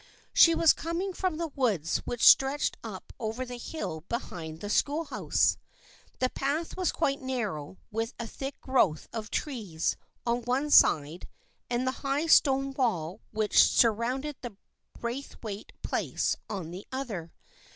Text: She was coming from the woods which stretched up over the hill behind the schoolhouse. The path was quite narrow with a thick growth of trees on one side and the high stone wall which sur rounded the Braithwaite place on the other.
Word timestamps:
She 0.33 0.55
was 0.55 0.73
coming 0.73 1.13
from 1.13 1.37
the 1.37 1.49
woods 1.49 1.99
which 2.05 2.25
stretched 2.25 2.75
up 2.83 3.13
over 3.19 3.45
the 3.45 3.59
hill 3.59 4.01
behind 4.09 4.59
the 4.59 4.67
schoolhouse. 4.67 5.59
The 6.17 6.31
path 6.31 6.75
was 6.75 6.91
quite 6.91 7.21
narrow 7.21 7.77
with 7.91 8.15
a 8.19 8.25
thick 8.25 8.59
growth 8.61 9.07
of 9.13 9.29
trees 9.29 9.97
on 10.25 10.41
one 10.41 10.71
side 10.71 11.27
and 11.69 11.85
the 11.85 11.91
high 12.01 12.25
stone 12.25 12.73
wall 12.73 13.21
which 13.29 13.61
sur 13.63 13.91
rounded 13.91 14.37
the 14.41 14.57
Braithwaite 14.99 15.71
place 15.83 16.35
on 16.49 16.71
the 16.71 16.87
other. 16.91 17.31